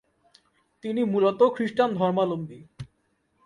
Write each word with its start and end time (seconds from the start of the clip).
তিনি 0.83 1.01
মূলত 1.03 1.39
খ্রিস্টান 1.55 1.89
ধর্মালম্বী। 1.93 2.59